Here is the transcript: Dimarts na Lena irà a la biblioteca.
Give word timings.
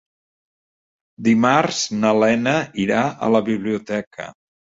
Dimarts 1.27 1.83
na 1.99 2.13
Lena 2.23 2.55
irà 2.85 3.05
a 3.27 3.31
la 3.35 3.45
biblioteca. 3.53 4.27